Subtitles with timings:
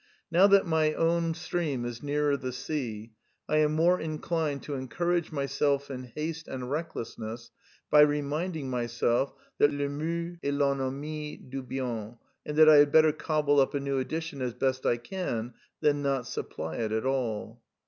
[0.31, 3.13] Now that my own X Preface: 1913 stream is nearer the sea,
[3.47, 7.51] I am more inclined to encourage myself in haste and recklessness
[7.91, 12.17] by re minding myself that le tnieux est I'ennetni du bien,
[12.47, 16.01] and that I had better cobble up a new edition as best I can than
[16.01, 17.61] not supply it at all.